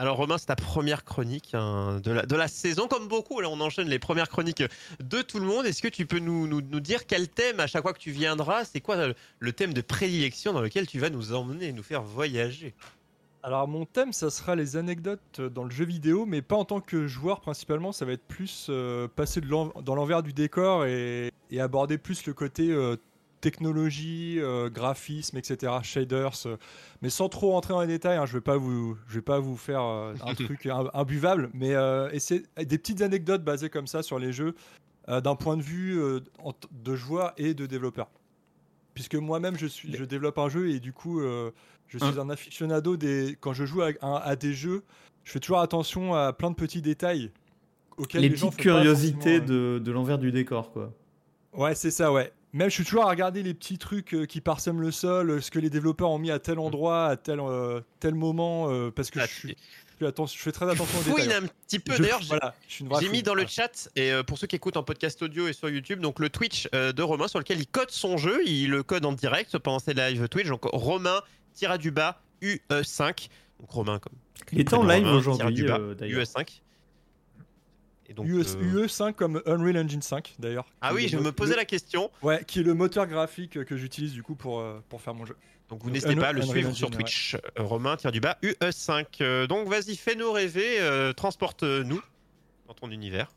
[0.00, 3.38] Alors Romain, c'est ta première chronique hein, de, la, saison, comme beaucoup.
[3.40, 4.62] Là, on enchaîne les premières chroniques
[4.98, 5.66] de tout le monde.
[5.66, 8.80] Est-ce que tu peux nous, dire quel thème à chaque fois que tu viendras C'est
[8.80, 8.96] quoi
[9.38, 12.74] le thème de prédilection dans lequel tu vas nous emmener, nous faire voyager?
[13.42, 16.80] Alors mon thème, ça sera les anecdotes dans le jeu vidéo, mais pas en tant
[16.80, 21.98] que joueur principalement, ça va être plus euh, passer dans l'envers du décor et, aborder
[21.98, 22.96] plus le côté euh,
[23.40, 26.46] technologie, euh, graphisme, etc., shaders,
[27.02, 28.18] mais sans trop rentrer dans les détails.
[28.18, 31.74] Hein, je vais pas vous, je vais pas vous faire un truc imbuvable, mais
[32.12, 34.54] essayer des petites anecdotes basées comme ça sur les jeux
[35.08, 36.00] d'un point de vue
[36.70, 38.08] de joueur et de développeur.
[38.94, 41.22] Puisque moi-même je suis, je développe un jeu et du coup
[41.90, 43.36] je suis hein un aficionado des.
[43.40, 44.82] Quand je joue à, des jeux,
[45.24, 47.32] je fais toujours attention à plein de petits détails.
[48.14, 50.92] Les, les petites curiosités de, de l'envers du décor, quoi.
[51.52, 52.32] Ouais, c'est ça, ouais.
[52.52, 55.40] Même je suis toujours à regarder les petits trucs euh, qui parsèment le sol, euh,
[55.40, 56.60] ce que les développeurs ont mis à tel mmh.
[56.60, 59.56] endroit, à tel, euh, tel moment, parce que ah, je, suis,
[60.00, 61.32] je, fais très attention aux détails.
[61.32, 61.96] un petit peu.
[61.96, 62.20] D'ailleurs,
[62.68, 65.68] j'ai mis dans le chat, et pour ceux qui écoutent en podcast audio et sur
[65.68, 69.04] YouTube, donc le Twitch de Romain sur lequel il code son jeu, il le code
[69.04, 70.48] en direct pendant ses live Twitch.
[70.48, 71.22] Donc Romain
[71.54, 73.28] tira du bas UE5.
[73.60, 74.14] Donc Romain comme.
[74.52, 76.60] Il est en live aujourd'hui euh, UE5.
[78.10, 80.66] Et donc, UE5 euh, comme Unreal Engine 5 d'ailleurs.
[80.80, 82.10] Ah oui, je me posais la question.
[82.22, 85.24] Ouais, qui est le moteur graphique que j'utilise du coup pour, euh, pour faire mon
[85.24, 85.36] jeu.
[85.68, 87.36] Donc vous n'hésitez pas à le suivre sur Twitch.
[87.56, 89.46] Romain tire du bas UE5.
[89.46, 90.78] donc vas-y, fais-nous rêver,
[91.16, 92.02] transporte-nous
[92.66, 93.30] dans ton univers.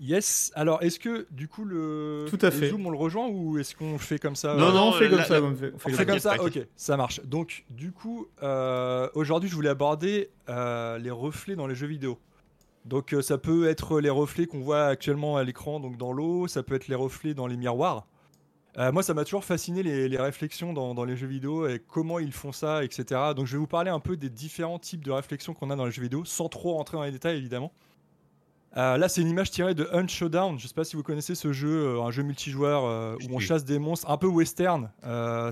[0.00, 0.52] Yes.
[0.54, 2.70] Alors, est-ce que du coup le, Tout à fait.
[2.70, 5.24] Zoom on le rejoint ou est-ce qu'on fait comme ça Non, non, on fait comme
[5.24, 5.42] ça.
[5.42, 6.40] On fait, comme ça.
[6.42, 7.20] Ok, ça marche.
[7.24, 12.18] Donc, du coup, euh, aujourd'hui, je voulais aborder euh, les reflets dans les jeux vidéo.
[12.88, 16.48] Donc, euh, ça peut être les reflets qu'on voit actuellement à l'écran, donc dans l'eau.
[16.48, 18.06] Ça peut être les reflets dans les miroirs.
[18.76, 22.32] moi, ça m'a toujours fasciné les, réflexions dans, dans, les jeux vidéo et comment ils
[22.32, 23.32] font ça, etc.
[23.36, 25.84] Donc, je vais vous parler un peu des différents types de réflexions qu'on a dans
[25.84, 27.72] les jeux vidéo, sans trop rentrer dans les détails, évidemment.
[28.76, 30.58] Euh, là, c'est une image tirée de Hunt Showdown.
[30.58, 33.34] Je ne sais pas si vous connaissez ce jeu, euh, un jeu multijoueur euh, où
[33.34, 34.90] on chasse des monstres, un peu western.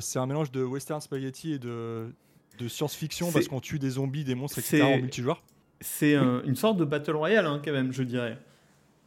[0.00, 2.14] c'est un mélange de western spaghetti et de,
[2.58, 4.82] de science-fiction parce qu'on tue des zombies, des monstres, etc.
[4.82, 5.42] en multijoueur.
[5.80, 8.38] C'est une sorte de battle royale, hein, quand même, je dirais.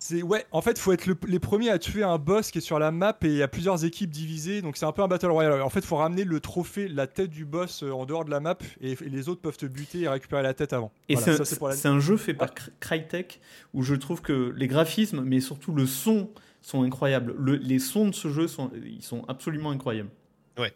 [0.02, 2.62] C'est ouais, en fait, il faut être les premiers à tuer un boss qui est
[2.62, 5.09] sur la map et il y a plusieurs équipes divisées, donc c'est un peu un
[5.09, 5.62] battle royale.
[5.62, 8.31] En fait, il faut ramener le trophée, la tête du boss euh, en dehors de
[8.31, 10.94] la map et, les autres peuvent te buter et récupérer la tête avant.
[11.09, 12.47] Et c'est un, jeu fait par
[12.80, 13.41] Crytek
[13.74, 16.30] où je trouve que les graphismes, mais surtout le son,
[16.62, 17.36] sont incroyables.
[17.62, 20.09] les sons de ce jeu sont, ils sont absolument incroyables.
[20.57, 20.74] Ouais,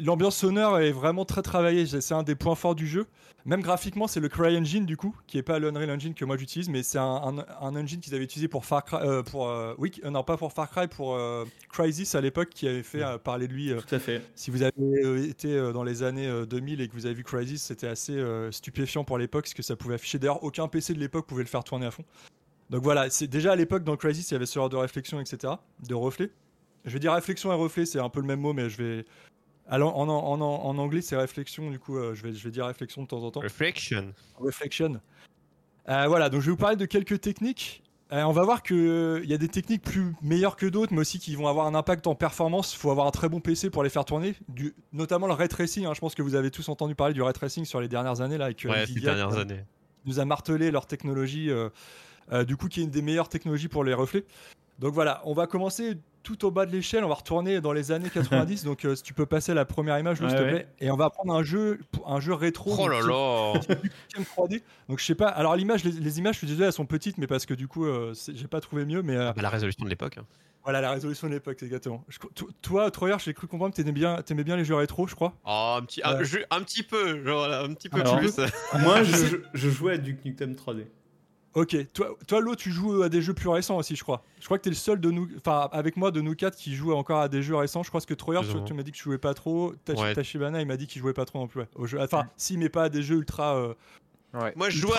[0.00, 1.86] l'ambiance sonore est vraiment très travaillée.
[1.86, 3.06] C'est un des points forts du jeu.
[3.46, 6.70] Même graphiquement, c'est le CryEngine du coup, qui est pas l'Unreal Engine que moi j'utilise,
[6.70, 10.10] mais c'est un, engine qu'ils avaient utilisé pour Far Cry, euh, pour euh, oui, euh,
[10.10, 11.18] non pas pour Far Cry, pour
[11.70, 13.70] Crysis à l'époque, qui avait fait parler de lui.
[13.86, 14.22] Tout à fait.
[14.34, 17.86] Si vous avez été dans les années 2000 et que vous avez vu Crysis, c'était
[17.88, 18.18] assez
[18.50, 20.18] stupéfiant pour l'époque, ce que ça pouvait afficher.
[20.18, 22.04] D'ailleurs, aucun PC de l'époque pouvait le faire tourner à fond.
[22.70, 25.20] Donc voilà, c'est déjà à l'époque dans Crysis, il y avait ce genre de réflexion,
[25.20, 25.52] etc.,
[25.86, 26.30] de reflet.
[26.86, 29.04] Je vais dire réflexion et reflet, c'est un peu le même mot, mais je vais
[29.68, 32.66] alors, en, en, en, anglais, c'est réflexion, du coup, euh, je, vais, je vais dire
[32.66, 33.40] réflexion de temps en temps.
[33.40, 34.12] Reflection.
[34.36, 35.00] Reflection.
[35.88, 37.82] Euh, voilà, donc je vais vous parler de quelques techniques.
[38.12, 41.18] Euh, on va voir qu'il y a des techniques plus meilleures que d'autres, mais aussi
[41.18, 42.74] qui vont avoir un impact en performance.
[42.74, 45.48] Il faut avoir un très bon PC pour les faire tourner, du, notamment le ray
[45.48, 45.86] tracing.
[45.86, 45.94] Hein.
[45.94, 48.36] je pense que vous avez tous entendu parler du ray tracing sur les dernières années.
[48.36, 49.64] Là, avec, ouais, ces dernières années.
[50.04, 51.50] nous a martelé leur technologie,
[52.46, 54.26] du coup, qui est une des meilleures technologies pour les reflets.
[54.78, 57.04] Donc voilà, on va commencer tout au bas de l'échelle.
[57.04, 58.64] On va retourner dans les années 90.
[58.64, 60.66] donc, euh, si tu peux passer la première image, s'il te plaît.
[60.80, 62.74] Et on va prendre un jeu, un jeu rétro.
[62.76, 63.60] Oh là là
[64.18, 64.62] 3D.
[64.88, 65.28] Donc, je sais pas.
[65.28, 67.84] Alors, l'image, les, images, je suis désolé, elles sont petites, mais parce que du coup,
[67.84, 69.02] euh, j'ai pas trouvé mieux.
[69.02, 70.18] Mais, euh, ah bah, la résolution de l'époque.
[70.18, 70.24] Hein.
[70.64, 72.02] Voilà, la résolution de l'époque, exactement.
[72.62, 75.34] toi, Troyer, j'ai cru comprendre que t'aimais bien, aimais bien les jeux rétro, je crois.
[75.44, 78.38] Oh, un petit, un, petit peu, genre, un petit peu plus.
[78.80, 80.86] moi, je, je, jouais à Duke Nukem 3D.
[81.54, 84.24] Ok, toi, toi Lo, tu joues à des jeux plus récents aussi, je crois.
[84.40, 86.56] Je crois que tu es le seul de nous, enfin, avec moi, de nous quatre
[86.56, 87.84] qui joue encore à des jeux récents.
[87.84, 89.72] Je crois que Troyer, tu, m'as dit que tu jouais pas trop.
[89.84, 91.62] Tachibana, il m'a dit qu'il jouait pas trop non plus.
[91.76, 92.00] Au jeu.
[92.00, 93.74] Enfin, s'il met pas à des jeux ultra euh,
[94.56, 94.90] moi, je joue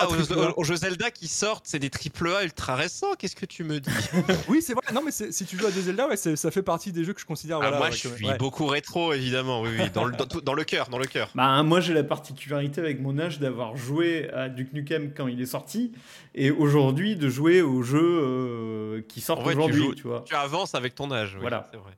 [0.56, 3.14] aux, jeux Zelda qui sortent, c'est des triple A ultra récents.
[3.18, 3.90] Qu'est-ce que tu me dis?
[4.48, 4.82] Oui, c'est vrai.
[4.94, 7.20] Non, mais si tu joues à des Zelda, ouais, ça fait partie des jeux que
[7.20, 7.58] je considère.
[7.62, 9.62] Ah, moi, je suis beaucoup rétro, évidemment.
[9.62, 11.30] Oui, oui, dans le dans, le cœur, dans le cœur.
[11.34, 15.40] Bah, moi, j'ai la particularité avec mon âge d'avoir joué à Duke Nukem quand il
[15.40, 15.92] est sorti,
[16.34, 19.94] et aujourd'hui de jouer aux jeux euh, qui sortent aujourd'hui.
[19.96, 20.24] Tu, vois.
[20.26, 21.36] tu avances avec ton âge.
[21.40, 21.68] voilà.
[21.70, 21.92] C'est vrai.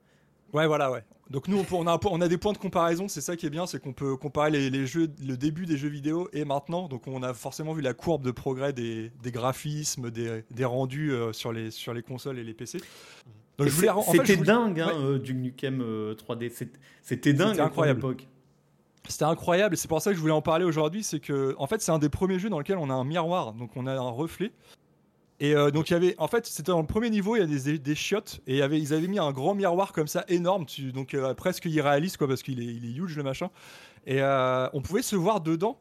[0.52, 1.04] Ouais, voilà, ouais.
[1.30, 3.66] Donc nous, on, a, on a des points de comparaison, c'est ça qui est bien,
[3.66, 6.88] c'est qu'on peut comparer les, jeux, le début des jeux vidéo et maintenant.
[6.88, 11.52] Donc on a forcément vu la courbe de progrès des, graphismes, des, rendus euh, sur,
[11.52, 12.78] les, sur les consoles et les PC.
[14.10, 16.50] C'était dingue, hein, euh, du Nukem 3D.
[16.50, 16.66] Euh,
[17.02, 18.26] c'était dingue à l'époque.
[19.06, 19.76] c'était incroyable.
[19.76, 21.02] C'est pour ça que je voulais en parler aujourd'hui.
[21.02, 23.52] C'est que, en fait, c'est un des premiers jeux dans lequel on a un miroir,
[23.52, 24.52] donc on a un reflet.
[25.40, 27.42] Et euh, donc il y avait, en fait, c'était dans le premier niveau, il y
[27.42, 30.24] a des, des chiottes et y avait, ils avaient mis un grand miroir comme ça
[30.28, 33.50] énorme, tu, donc euh, presque irréaliste quoi, parce qu'il est, il est huge le machin.
[34.04, 35.80] Et euh, on pouvait se voir dedans,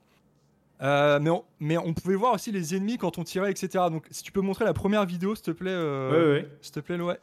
[0.80, 3.86] mais on, mais on pouvait voir aussi les ennemis quand on tirait, etc.
[3.89, 6.50] Donc si tu peux montrer la première vidéo, s'il te plaît, ouais, ouais.
[6.62, 7.19] s'il te plaît, ouais.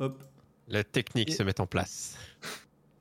[0.00, 0.22] Hop.
[0.68, 2.18] La technique se met en place.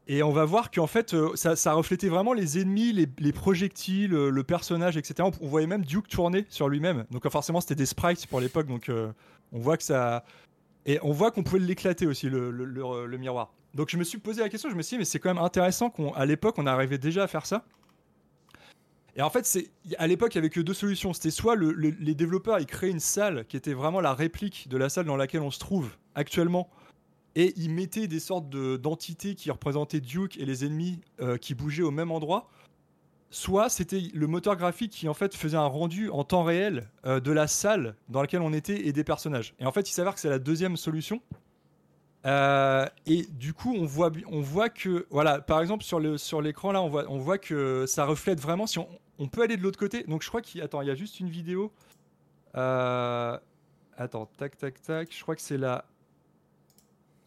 [0.07, 4.44] Et on va voir qu'en fait, euh, ça, reflétait vraiment les ennemis, les, projectiles, le,
[4.44, 5.29] personnage, etc.
[5.41, 7.05] On, voyait même Duke tourner sur lui-même.
[7.09, 8.67] Donc forcément, c'était des sprites pour l'époque.
[8.67, 9.11] Donc euh,
[9.51, 10.25] on voit que ça...
[10.85, 13.53] Et on voit qu'on pouvait l'éclater aussi, le, miroir.
[13.73, 15.44] Donc je me suis posé la question, je me suis dit, mais c'est quand même
[15.44, 17.63] intéressant qu'à l'époque, on arrivait déjà à faire ça.
[19.15, 19.47] Et en fait,
[19.97, 21.13] à l'époque, il y avait que deux solutions.
[21.13, 24.89] C'était soit les développeurs, ils créaient une salle qui était vraiment la réplique de la
[24.89, 26.69] salle dans laquelle on se trouve actuellement
[27.35, 31.83] et ils mettaient des sortes d'entités qui représentaient Duke et les ennemis euh, qui bougeaient
[31.83, 32.50] au même endroit.
[33.31, 37.19] Soit c'était le moteur graphique qui en fait faisait un rendu en temps réel euh,
[37.19, 39.56] de la salle dans laquelle on était et des personnages.
[39.59, 41.21] Et en fait, il s'avère que c'est la deuxième solution.
[42.25, 46.41] Euh, et du coup, on voit, on voit que, voilà, par exemple sur le sur
[46.41, 48.68] l'écran là, on voit, on voit que ça reflète vraiment.
[48.68, 50.03] Si on, peut aller de l'autre côté.
[50.03, 51.71] Donc je crois qu'il, il y a juste une vidéo.
[52.53, 55.07] attends, tac, tac, tac.
[55.12, 55.85] Je crois que c'est la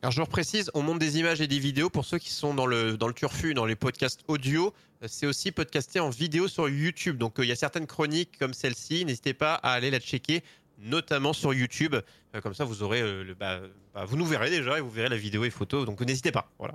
[0.03, 2.67] alors je reprécise, on monte des images et des vidéos pour ceux qui sont dans
[2.67, 4.73] le, dans le turfu, dans les podcasts audio.
[5.03, 7.17] Euh, c'est aussi podcasté en vidéo sur YouTube.
[7.17, 9.05] Donc euh, il y a certaines chroniques comme celle-ci.
[9.05, 10.43] N'hésitez pas à aller la checker,
[10.79, 11.97] notamment sur YouTube.
[12.35, 13.61] Euh, comme ça, vous aurez le, bah,
[13.95, 15.87] bah, vous nous verrez déjà et vous verrez la vidéo et photos.
[15.87, 16.51] Donc n'hésitez pas.
[16.59, 16.75] Voilà.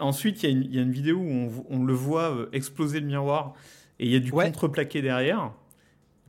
[0.00, 3.54] ensuite, il y, y, a une vidéo où on, le voit exploser le miroir
[3.98, 5.52] et il y a du contreplaqué derrière.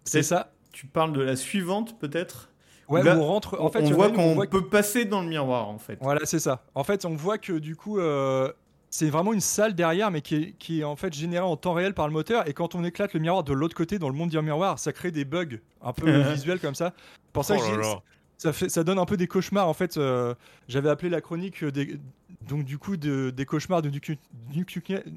[0.04, 0.52] C'est ça.
[0.72, 2.50] Tu parles de la suivante peut-être?
[2.90, 3.62] Ouais, on rentre.
[3.62, 5.98] En fait, on voit qu'on peut passer dans le miroir, en fait.
[6.02, 6.64] Voilà, c'est ça.
[6.76, 8.52] En fait, on voit que du coup, euh,
[8.90, 11.74] c'est vraiment une salle derrière, mais qui est, qui est, en fait générée en temps
[11.74, 12.48] réel par le moteur.
[12.50, 14.92] Et quand on éclate le miroir de l'autre côté, dans le monde du miroir, ça
[14.92, 16.94] crée des bugs un peu visuels comme ça.
[17.32, 18.02] Pour ça, oh
[18.38, 19.68] ça, fait, ça donne un peu des cauchemars.
[19.68, 20.34] En fait, euh,
[20.68, 22.00] j'avais appelé la chronique des,
[22.48, 23.92] donc du coup de, des cauchemars de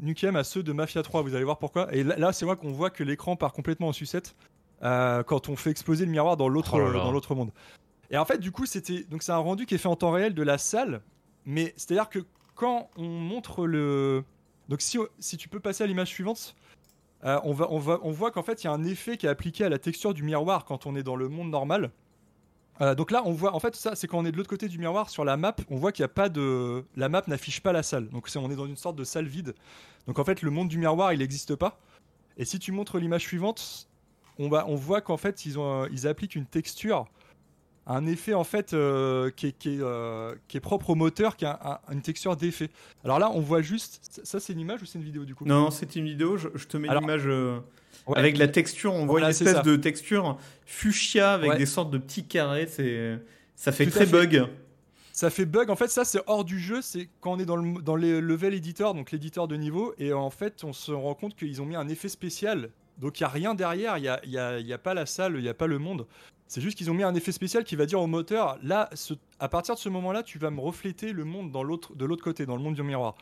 [0.03, 1.23] Nukem à ceux de Mafia 3.
[1.23, 1.93] Vous allez voir pourquoi.
[1.95, 4.35] Et là, c'est vrai qu'on voit que l'écran part complètement en sucette.
[4.83, 7.53] Euh, quand on fait exploser le miroir dans l'autre oh dans l'autre monde.
[8.11, 10.11] Et en fait, du coup, c'était donc c'est un rendu qui est fait en temps
[10.11, 11.03] réel de la salle,
[11.47, 12.19] mais c'est-à-dire que
[12.57, 14.25] quand on montre le
[14.69, 16.57] donc si, si tu peux passer à l'image suivante,
[17.25, 19.27] euh, on, va, on, va, on voit qu'en fait il y a un effet qui
[19.27, 21.91] est appliqué à la texture du miroir quand on est dans le monde normal.
[22.81, 24.67] Euh, donc là, on voit, en fait, ça, c'est quand on est de l'autre côté
[24.67, 27.61] du miroir sur la map, on voit qu'il n'y a pas de, la map n'affiche
[27.61, 28.09] pas la salle.
[28.09, 29.55] Donc on est dans une sorte de salle vide.
[30.07, 31.79] Donc en fait, le monde du miroir, il n'existe pas.
[32.39, 33.89] Et si tu montres l'image suivante,
[34.39, 37.07] on, va, on voit qu'en fait, ils, ont, ils appliquent une texture,
[37.87, 41.37] un effet en fait euh, qui, est, qui, est, euh, qui, est, propre au moteur,
[41.37, 42.71] qui a une texture d'effet.
[43.05, 44.21] Alors là, on voit juste.
[44.25, 45.45] Ça, c'est une image ou c'est une vidéo du coup?
[45.45, 46.37] Non, c'est une vidéo.
[46.37, 47.27] Je, te mets l'image.
[47.27, 47.59] Euh,
[48.15, 52.25] avec la texture, on voit une espèce de texture fuchsia avec des sortes de petits
[52.25, 52.67] carrés.
[52.67, 53.19] C'est,
[53.57, 54.47] ça fait très bug.
[55.13, 55.69] Ça fait bug.
[55.69, 56.81] En fait, ça, c'est hors du jeu.
[56.83, 60.13] C'est quand on est dans le dans les level editor, donc l'éditeur de niveau, et
[60.13, 62.71] en fait, on se rend compte qu'ils ont mis un effet spécial
[63.03, 65.07] donc il n'y a rien derrière, il n'y a, y a, y a, pas la
[65.07, 66.07] salle, il n'y a pas le monde.
[66.47, 68.89] C'est juste qu'ils ont mis un effet spécial qui va dire au moteur, là,
[69.41, 72.47] à partir de ce moment-là, tu vas me refléter le monde dans de l'autre côté,
[72.47, 73.17] dans le monde du miroir.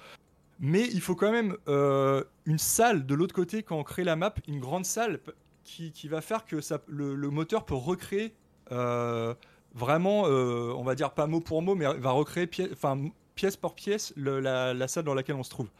[0.59, 4.17] Mais il faut quand même euh, une salle de l'autre côté quand on crée la
[4.17, 5.21] map, une grande salle
[5.65, 6.57] qui, va faire que
[6.89, 8.35] le, moteur peut recréer
[8.73, 9.33] euh,
[9.75, 14.13] vraiment, euh, on va dire pas mot pour mot, mais va recréer pièce, par pièce
[14.17, 15.71] la, salle dans laquelle on se trouve.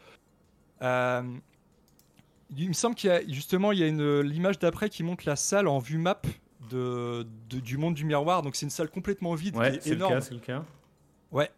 [2.57, 5.35] Il me semble qu'il y a justement il y a l'image d'après qui montre la
[5.35, 6.21] salle en vue map
[6.69, 8.41] de, du monde du miroir.
[8.41, 10.63] Donc c'est une salle complètement vide ouais, c'est Le cas, c'est le cas.
[11.31, 11.49] Ouais.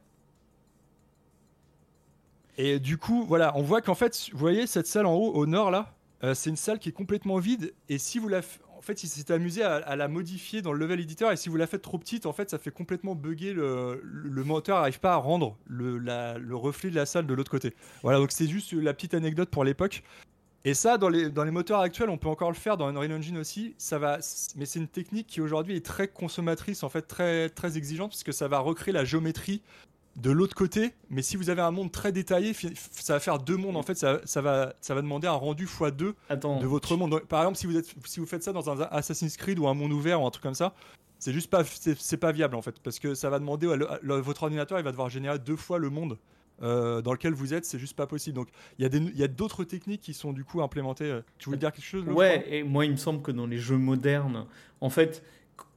[2.57, 5.47] Et du coup, voilà, on voit qu'en fait, vous voyez cette salle en haut, au
[5.47, 7.73] nord là, euh, c'est une salle qui est complètement vide.
[7.89, 8.41] Et si vous la,
[8.77, 11.31] en fait, il s'est amusé à, la modifier dans le level editor.
[11.31, 14.43] Et si vous la faites trop petite, en fait, ça fait complètement bugger le, le
[14.43, 17.73] moteur n'arrive pas à rendre le, le reflet de la salle de l'autre côté.
[18.03, 20.03] Voilà, donc c'est juste la petite anecdote pour l'époque.
[20.65, 23.11] Et ça, dans les, dans les moteurs actuels, on peut encore le faire dans Unreal
[23.11, 23.75] Engine aussi.
[23.77, 24.19] Ça va,
[24.55, 28.33] mais c'est une technique qui aujourd'hui est très consommatrice, en fait très, très exigeante, puisque
[28.33, 29.61] ça va recréer la géométrie
[30.15, 30.93] de l'autre côté.
[31.09, 33.75] Mais si vous avez un monde très détaillé, ça va faire deux mondes.
[33.75, 37.19] En fait, ça, ça va, ça va demander un rendu x2 de votre monde.
[37.27, 39.73] par exemple, si vous, êtes, si vous faites ça dans un Assassin's Creed ou un
[39.73, 40.73] monde ouvert ou un truc comme ça,
[41.19, 44.77] c'est juste pas, c'est pas viable en fait, parce que ça va demander votre ordinateur,
[44.79, 46.17] il va devoir générer deux fois le monde
[46.61, 48.35] euh, dans lequel vous êtes, c'est juste pas possible.
[48.35, 51.19] Donc il y a d'autres techniques qui sont du coup implémentées.
[51.37, 53.77] Tu voulais dire quelque chose Ouais, et moi il me semble que dans les jeux
[53.77, 54.45] modernes,
[54.81, 55.23] en fait,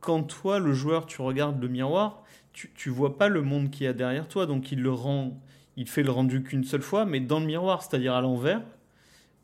[0.00, 3.84] quand toi le joueur tu regardes le miroir, tu, tu vois pas le monde qu'il
[3.84, 5.40] y a derrière toi, donc il le rend
[5.76, 8.62] il fait le rendu qu'une seule fois, mais dans le miroir, c'est-à-dire à, l'envers.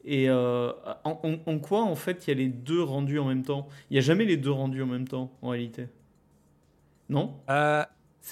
[0.04, 0.72] Et euh,
[1.04, 3.68] en, quoi, en fait, il y a les deux rendus en même temps?
[3.90, 5.88] Il n'y a jamais les deux rendus en même temps, en réalité?
[7.08, 7.34] Non?
[7.50, 7.84] Euh,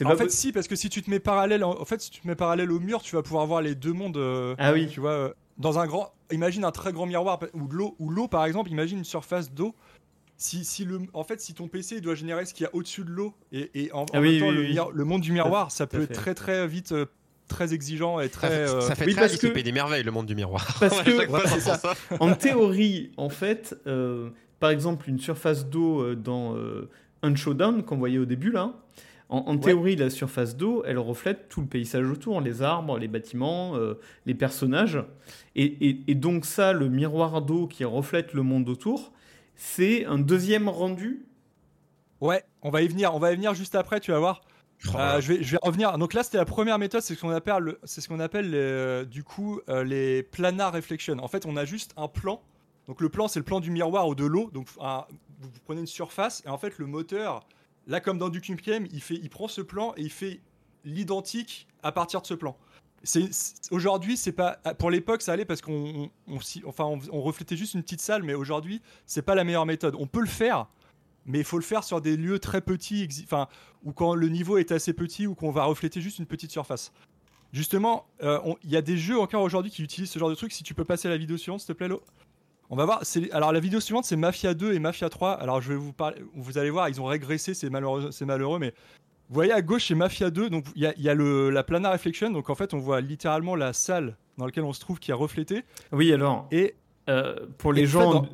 [0.05, 2.29] En fait, si, parce que si tu te mets parallèle, en, fait, si tu te
[2.29, 4.17] mets parallèle au mur, tu vas pouvoir voir les deux mondes.
[4.17, 4.89] Euh, ah oui.
[4.89, 6.13] Tu vois, dans un grand.
[6.31, 8.71] Imagine un très grand miroir ou l'eau, ou l'eau, par exemple.
[8.71, 9.75] Imagine une surface d'eau
[10.41, 13.05] si, si le, en fait, si ton PC doit générer ce qu'il y a au-dessus
[13.05, 16.15] de l'eau et, et en, ah même temps le, monde du miroir, ça peut être
[16.15, 17.05] très très vite euh,
[17.47, 18.67] très exigeant et très.
[18.67, 19.61] Ça, ça fait euh, très que...
[19.61, 20.67] des merveilles le monde du miroir.
[20.81, 24.31] Parce que en théorie, en fait, euh,
[24.61, 26.57] par exemple, une surface d'eau dans
[27.23, 28.73] un showdown qu'on voyait au début là.
[29.33, 33.75] En, théorie, la surface d'eau, elle reflète tout le paysage autour, les arbres, les bâtiments,
[34.27, 34.99] les personnages.
[35.55, 39.13] Et, et, et, donc ça, le miroir d'eau qui reflète le monde autour,
[39.55, 41.27] c'est un deuxième rendu?
[42.21, 43.15] Ouais, on va y venir.
[43.15, 44.43] On va y venir juste après, tu vas voir.
[44.89, 45.97] Oh euh, je, vais, revenir.
[45.99, 49.05] Donc là, c'était la première méthode, c'est ce qu'on appelle, c'est ce qu'on appelle euh,
[49.05, 51.19] du coup euh, les planar reflection.
[51.19, 52.41] En fait, on a juste un plan.
[52.87, 54.51] Donc le plan, c'est le plan du miroir ou de l'eau.
[54.53, 57.47] Donc vous, prenez une surface et en fait le moteur,
[57.91, 60.41] là comme dans du Game, il il prend ce plan et il fait
[60.85, 62.57] l'identique à partir de ce plan
[63.71, 66.11] aujourd'hui, c'est pas pour l'époque ça allait parce qu'on
[66.67, 69.97] enfin on, reflétait juste une petite salle, mais aujourd'hui c'est pas la meilleure méthode.
[69.99, 70.67] On peut le faire,
[71.25, 73.09] mais il faut le faire sur des lieux très petits,
[73.85, 76.93] ou quand le niveau est assez petit ou qu'on va refléter juste une petite surface.
[77.53, 80.53] Justement, euh, il y a des jeux encore aujourd'hui qui utilisent ce genre de truc.
[80.53, 82.01] Si tu peux passer la vidéo suivante, s'il te plaît, Lo.
[82.71, 83.03] On va voir.
[83.33, 85.33] Alors la vidéo suivante, c'est Mafia 2 et Mafia 3.
[85.33, 86.23] Alors je vais vous parler.
[86.35, 87.53] Vous allez voir, ils ont régressé.
[87.53, 88.73] C'est malheureux, c'est malheureux, mais
[89.29, 90.51] vous voyez à gauche, c'est Mafia 2.
[90.51, 92.31] Donc il y a, le, la planar reflection.
[92.31, 95.15] Donc en fait, on voit littéralement la salle dans laquelle on se trouve qui est
[95.15, 95.65] reflétée.
[95.91, 96.47] Oui, alors.
[96.53, 96.77] Et
[97.09, 98.27] euh, pour les gens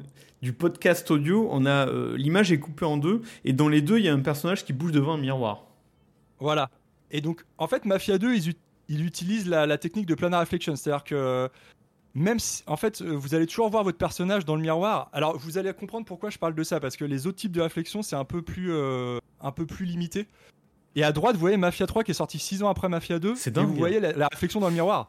[0.43, 3.99] du podcast audio, on a euh, l'image est coupée en deux et dans les deux,
[3.99, 5.65] il y a un personnage qui bouge devant un miroir.
[6.41, 6.69] Voilà.
[7.11, 8.55] Et donc en fait, Mafia 2, ils,
[8.89, 11.49] ils utilisent la, technique de planar reflection, c'est-à-dire que
[12.17, 15.09] même si, en fait, euh, vous allez toujours voir votre personnage dans le miroir.
[15.13, 17.61] Alors, vous allez comprendre pourquoi je parle de ça, parce que les autres types de
[17.61, 20.27] réflexion, c'est un peu plus, un peu plus limité.
[20.97, 23.35] Et à droite, vous voyez Mafia 3 qui est sorti 6 ans après Mafia 2.
[23.37, 23.65] C'est dingue.
[23.65, 25.09] Et vous voyez la, réflexion dans le miroir.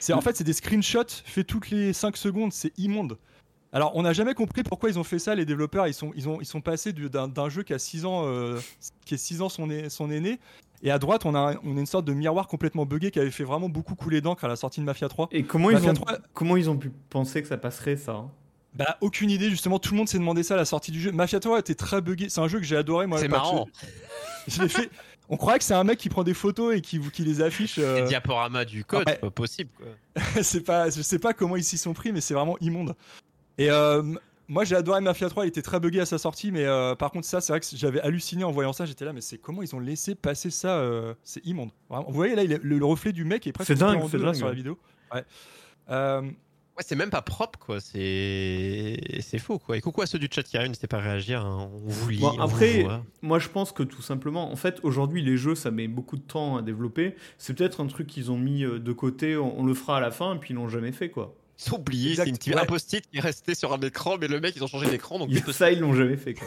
[0.00, 3.18] C'est en fait c'est des screenshots faits toutes les 5 secondes, c'est immonde.
[3.72, 5.86] Alors, on n'a jamais compris pourquoi ils ont fait ça, les développeurs.
[5.86, 8.58] Ils sont, ils ont, ils sont passés d'un jeu qui a 6 ans, euh,
[9.04, 10.38] qui est 6 ans son, son aîné.
[10.82, 13.30] Et à droite, on a, on a une sorte de miroir complètement buggé qui avait
[13.30, 15.28] fait vraiment beaucoup couler d'encre à la sortie de Mafia 3.
[15.32, 15.94] Et comment, ils ont,
[16.34, 18.30] comment ils ont pu penser que ça passerait, ça hein?
[18.74, 21.10] Bah, aucune idée, justement, tout le monde s'est demandé ça à la sortie du jeu.
[21.10, 23.18] Mafia 3 était très buggé, c'est un jeu que j'ai adoré, moi.
[23.18, 23.66] C'est marrant.
[24.48, 24.90] Je l'ai fait,
[25.28, 27.78] on croirait que c'est un mec qui prend des photos et qui, qui les affiche.
[27.78, 28.00] Euh...
[28.00, 29.70] Les diaporamas du code, c'est pas possible.
[30.42, 32.94] c'est pas, je sais pas comment ils s'y sont pris, mais c'est vraiment immonde.
[33.58, 34.02] Et euh,
[34.48, 37.10] moi, j'ai adoré Mafia 3, il était très buggé à sa sortie, mais euh, par
[37.10, 38.86] contre, ça, c'est vrai que j'avais halluciné en voyant ça.
[38.86, 41.70] J'étais là, mais c'est comment ils ont laissé passer ça euh, C'est immonde.
[41.90, 44.78] Vous voyez là, le, reflet du mec est presque dingue, c'est dingue sur la vidéo.
[45.12, 45.24] Ouais.
[46.76, 47.80] Ouais, c'est même pas propre, quoi.
[47.80, 49.78] C'est c'est faux, quoi.
[49.78, 51.40] Et coucou à ceux du chat qui arrivent, n'hésitez pas à réagir.
[51.40, 51.70] Hein.
[51.72, 52.22] On vous lit.
[52.38, 52.86] après,
[53.22, 56.22] moi, je pense que tout simplement, en fait, aujourd'hui, les jeux, ça met beaucoup de
[56.22, 57.16] temps à développer.
[57.38, 59.38] C'est peut-être un truc qu'ils ont mis euh, de côté.
[59.38, 61.34] On, le fera à la fin, et puis ils l'ont jamais fait, quoi.
[61.64, 62.16] Ils ont oublié.
[62.16, 62.66] C'est une petite ouais.
[62.66, 65.30] post-it qui est resté sur un écran, mais le mec, ils ont changé d'écran, donc
[65.52, 66.46] ça, ils l'ont jamais fait, quoi.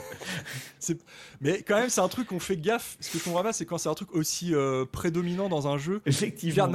[1.42, 2.98] mais quand même, c'est un truc qu'on fait gaffe.
[3.00, 5.78] Ce que je comprends pas, c'est quand c'est un truc aussi euh, prédominant dans un
[5.78, 6.02] jeu.
[6.06, 6.68] Effectivement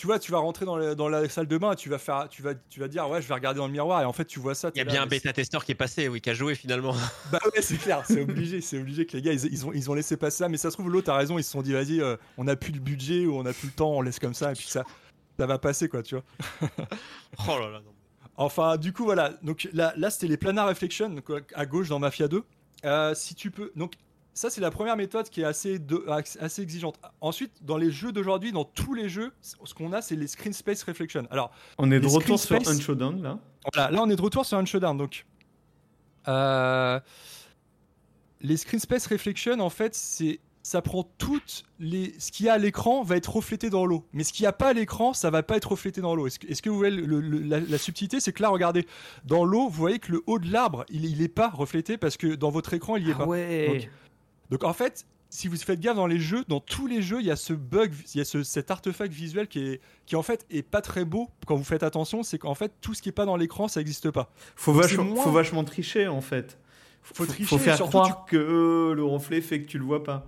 [0.00, 2.54] tu vois, tu vas rentrer dans, la salle de bain, tu vas faire, tu vas,
[2.70, 4.54] tu vas dire ouais, je vais regarder dans le miroir et en fait tu vois
[4.54, 4.70] ça.
[4.74, 6.94] Il y a bien un bêta testeur qui est passé, oui, qui a joué finalement.
[7.30, 9.94] Bah ouais, c'est clair, c'est obligé, c'est obligé que les gars ils, ont, ils ont
[9.94, 12.00] laissé passer ça, mais ça se trouve l'autre a raison, ils se sont dit vas-y,
[12.00, 14.32] euh, on n'a plus le budget ou on n'a plus le temps, on laisse comme
[14.32, 14.84] ça et puis ça,
[15.40, 16.24] ça va passer quoi, tu vois.
[17.48, 17.80] oh là là.
[17.80, 17.94] Non.
[18.36, 21.14] Enfin, du coup voilà, donc là, là c'était les planar reflection
[21.54, 22.44] à gauche dans Mafia 2.
[22.84, 23.94] Euh, si tu peux, donc
[24.34, 25.80] ça, c'est la première méthode qui est assez,
[26.40, 27.00] assez exigeante.
[27.22, 30.52] Ensuite, dans les jeux d'aujourd'hui, dans tous les jeux, ce qu'on a, c'est les screen
[30.52, 31.26] space reflection.
[31.30, 33.38] Alors, on est de retour sur un showdown là.
[33.74, 34.96] Voilà, là, on est de retour sur un showdown.
[34.96, 35.26] Donc,
[36.28, 37.00] euh,
[38.42, 40.40] les screen space reflection, en fait, c'est
[40.70, 44.06] ça prend toutes les ce qu'il y a à l'écran va être reflété dans l'eau
[44.12, 46.28] mais ce qu'il n'y a pas à l'écran ça va pas être reflété dans l'eau
[46.28, 48.86] est-ce que, est que, vous voyez la, subtilité c'est que là regardez
[49.24, 52.16] dans l'eau vous voyez que le haut de l'arbre il, il est pas reflété parce
[52.16, 53.90] que dans votre écran il y est ah pas ouais.
[54.50, 57.26] Donc en fait, si vous faites gaffe dans les jeux, dans tous les jeux, il
[57.26, 60.22] y a ce bug, il y a ce, cet artefact visuel qui est, qui en
[60.22, 63.08] fait est pas très beau quand vous faites attention, c'est qu'en fait tout ce qui
[63.08, 64.30] est pas dans l'écran, ça n'existe pas.
[64.56, 66.58] Faut, vachement, faut vachement tricher en fait.
[67.02, 70.26] Faut, tricher, faut faire croire que euh, le reflet fait que tu le vois pas.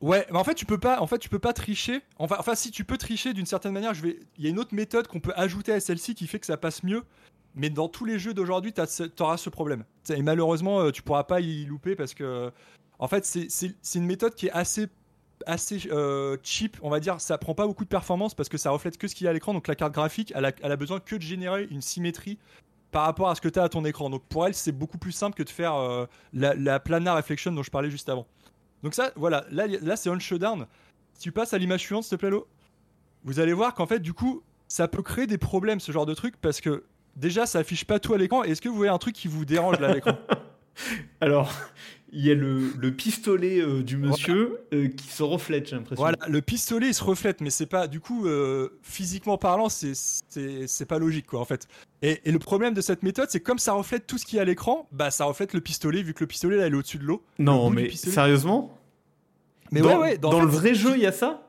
[0.00, 2.02] Ouais, mais en fait tu peux pas, en fait tu peux pas tricher.
[2.18, 4.20] Enfin, enfin si tu peux tricher d'une certaine manière, je vais.
[4.38, 6.56] Il y a une autre méthode qu'on peut ajouter à celle-ci qui fait que ça
[6.56, 7.02] passe mieux.
[7.54, 8.82] Mais dans tous les jeux d'aujourd'hui, tu
[9.22, 9.84] auras ce problème.
[10.10, 12.52] Et malheureusement, euh, tu pourras pas y louper parce que
[13.00, 14.88] en fait, c'est une méthode qui est assez,
[15.46, 15.88] assez
[16.42, 17.20] cheap, on va dire.
[17.20, 19.30] Ça prend pas beaucoup de performance parce que ça reflète que ce qu'il y a
[19.30, 19.54] à l'écran.
[19.54, 22.38] Donc la carte graphique, elle a, besoin que de générer une symétrie
[22.90, 24.10] par rapport à ce que tu as à ton écran.
[24.10, 27.62] Donc pour elle, c'est beaucoup plus simple que de faire la, la, planar reflection dont
[27.62, 28.26] je parlais juste avant.
[28.82, 30.66] Donc ça, voilà, là, là c'est on showdown.
[31.14, 32.46] Si tu passes à l'image suivante, s'il te plaît, Lo,
[33.24, 36.14] vous allez voir qu'en fait, du coup, ça peut créer des problèmes, ce genre de
[36.14, 36.84] truc, parce que
[37.16, 38.44] déjà, ça affiche pas tout à l'écran.
[38.44, 40.12] Est-ce que vous voyez un truc qui vous dérange là à l'écran?
[41.20, 41.52] Alors,
[42.12, 46.02] il y a le, pistolet euh, du monsieur euh, qui se reflète, j'ai l'impression.
[46.02, 50.88] Voilà, le pistolet il se reflète, mais c'est pas, du coup, euh, physiquement parlant, c'est
[50.88, 51.68] pas logique quoi en fait.
[52.02, 54.44] Et, le problème de cette méthode, c'est comme ça reflète tout ce qui est à
[54.44, 57.04] l'écran, bah ça reflète le pistolet vu que le pistolet là il est au-dessus de
[57.04, 57.22] l'eau.
[57.38, 58.74] Non, mais sérieusement?
[59.70, 60.18] Mais dans, ouais, ouais.
[60.18, 61.47] Dans, le vrai jeu, il y a ça?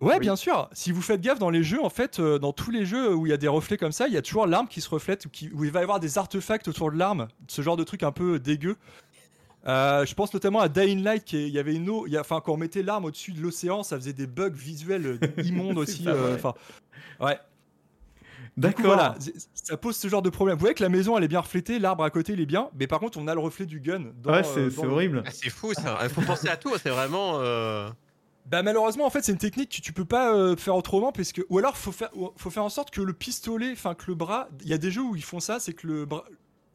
[0.00, 0.68] Ouais, bien sûr.
[0.72, 3.30] Si vous faites gaffe dans les jeux, en fait, dans tous les jeux où il
[3.30, 5.64] y a des reflets comme ça, il y a toujours l'arme qui se reflète, où
[5.64, 8.38] il va y avoir des artefacts autour de l'arme, ce genre de truc un peu
[8.38, 8.76] dégueu.
[9.66, 12.56] Euh, je pense notamment à Dying Light, il y avait une eau, enfin quand on
[12.56, 16.04] mettait l'arme au-dessus de l'océan, ça faisait des bugs visuels euh, immondes aussi.
[16.06, 16.38] Euh,
[17.20, 17.38] ouais.
[18.56, 18.86] D'accord.
[18.86, 19.16] Voilà,
[19.54, 20.56] ça pose ce genre de problème.
[20.56, 22.70] Vous voyez que la maison elle est bien reflétée, l'arbre à côté il est bien,
[22.78, 24.06] mais par contre on a le reflet du gun.
[24.24, 25.22] ouais, c'est horrible.
[25.26, 25.98] Ah, c'est fou ça.
[26.02, 26.72] Il faut penser à tout.
[26.82, 27.38] C'est vraiment.
[28.50, 31.42] Bah malheureusement en fait c'est une technique que tu peux pas faire autrement parce que
[31.50, 34.48] ou alors faut faire faut faire en sorte que le pistolet enfin que le bras
[34.62, 36.04] il y a des jeux où ils font ça c'est que le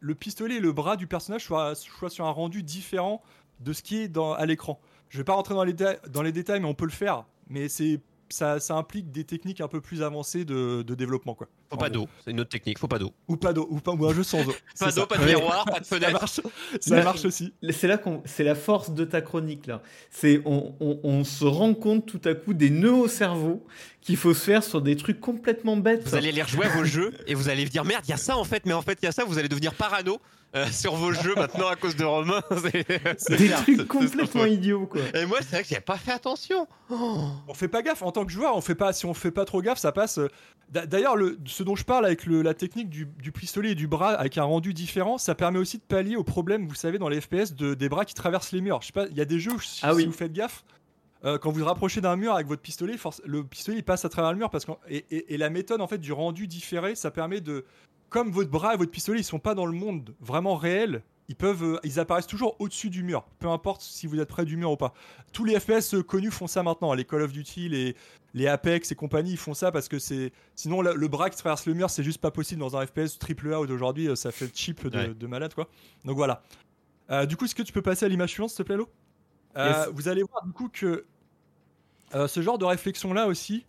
[0.05, 3.23] le pistolet et le bras du personnage soient, sur un rendu différent
[3.59, 4.79] de ce qui est à l'écran.
[5.09, 7.25] Je vais pas rentrer dans les, dans les détails, mais on peut le faire.
[7.49, 11.35] Mais c'est ça, implique des techniques un peu plus avancées de, développement.
[11.35, 13.11] Quoi, faut pas d'eau, c'est une autre technique, faut pas d'eau.
[13.27, 14.53] Ou pas d'eau, ou, pas, ou un jeu sans eau.
[14.79, 16.27] pas d'eau, pas de miroir, pas de fenêtre.
[16.27, 16.41] ça marche,
[16.81, 17.53] ça marche aussi.
[17.69, 19.81] C'est là qu'on, c'est la force de ta chronique là.
[20.09, 23.65] C'est on, on, se rend compte tout à coup des nœuds au cerveau
[24.05, 26.07] qu'il faut se faire sur des trucs complètement bêtes.
[26.07, 28.17] Vous allez les rejouer à vos jeux et vous allez dire merde, il y a
[28.17, 30.21] ça en fait, mais en fait il y a ça, vous allez devenir parano
[30.55, 32.43] euh, sur vos jeux maintenant à cause de Romain.
[33.17, 35.01] C'est des trucs complètement idiots quoi.
[35.15, 36.67] Et moi c'est vrai que j'ai pas fait attention.
[36.91, 39.43] On fait pas gaffe en tant que joueur, on fait pas si on fait pas
[39.43, 40.19] trop gaffe, ça passe.
[40.19, 40.29] Euh,
[40.69, 41.15] d'ailleurs,
[41.45, 44.75] ce dont je parle avec la technique du, pistolet et du bras avec un rendu
[44.75, 47.89] différent, ça permet aussi de pallier au problème, vous savez, dans les FPS, de, des
[47.89, 48.81] bras qui traversent les murs.
[48.81, 50.63] Je sais pas, il y a des jeux où si, ah vous faites gaffe,
[51.25, 54.09] euh, quand vous vous rapprochez d'un mur avec votre pistolet, le pistolet il passe à
[54.09, 57.41] travers le mur parce que et, la méthode en fait du rendu différé, ça permet
[57.41, 57.65] de
[58.09, 61.35] comme votre bras et votre pistolet ils sont pas dans le monde vraiment réel, ils
[61.35, 64.55] peuvent euh, ils apparaissent toujours au-dessus du mur, peu importe si vous êtes près du
[64.55, 64.93] mur ou pas.
[65.33, 67.95] Tous les FPS connus font ça maintenant, les Call of Duty, les
[68.35, 71.65] les Apex et compagnie, ils font ça parce que c'est sinon le, bras qui traverse
[71.65, 74.55] le mur, c'est juste pas possible dans un FPS triple A d'aujourd'hui, euh, ça fait
[74.55, 75.69] cheap de, malade quoi.
[76.03, 76.43] Donc voilà.
[77.25, 78.89] du coup, est-ce que tu peux passer à l'image suivante, s'il te plaît, Lo?
[79.93, 81.05] Vous allez voir du coup que
[82.15, 83.65] euh, ce genre de réflexion là aussi.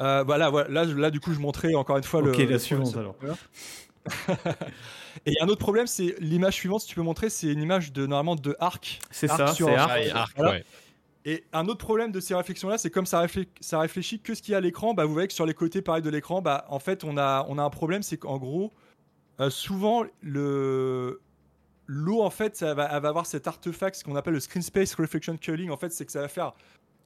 [0.00, 2.30] Euh, voilà, voilà, là, du coup, je montrais encore une fois le.
[2.30, 3.14] Ok, la suivante alors.
[5.26, 8.06] Et un autre problème, c'est l'image suivante, si tu peux montrer, c'est une image de
[8.06, 9.00] normalement de arc.
[9.10, 10.36] C'est ça, c'est arc.
[11.26, 14.42] Et un autre problème de ces réflexions-là, c'est comme ça, réfléchit, ça réfléchit que ce
[14.42, 16.42] qu'il y a à l'écran, bah, vous voyez que sur les côtés pareil de l'écran,
[16.42, 18.72] bah, en fait, on a, on a un problème, c'est qu'en gros,
[19.40, 21.22] euh, souvent, le,
[21.86, 24.62] l'eau, en fait, ça va, elle va avoir cet artefact, ce qu'on appelle le screen
[24.62, 25.70] space reflection culling.
[25.70, 26.52] En fait, c'est que ça va faire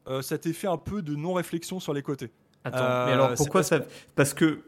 [0.08, 2.30] euh, cet effet un peu de non-réflexion sur les côtés.
[2.64, 3.80] Attends, mais alors euh, pourquoi ça
[4.14, 4.60] Parce que